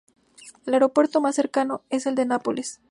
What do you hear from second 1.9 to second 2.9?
es el de Nápoles.